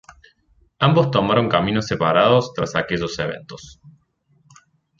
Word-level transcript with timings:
Ambos 0.79 1.11
tomaron 1.11 1.47
caminos 1.47 1.85
separados 1.85 2.53
tras 2.55 2.75
aquellos 2.75 3.19
eventos. 3.19 3.79